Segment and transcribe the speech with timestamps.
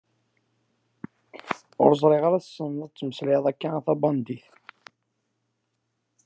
[1.83, 4.45] Ur ẓriɣ ara tesneḍ ad temmeslayeḍ akka a tabandit.